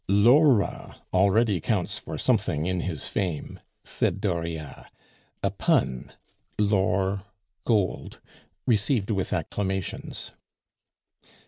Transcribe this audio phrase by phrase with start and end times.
[0.07, 4.87] "Laura already counts for something in his fame," said Dauriat,
[5.43, 6.13] a pun
[6.57, 7.21] [Laure
[7.67, 8.09] (l'or)]
[8.65, 10.31] received with acclamations.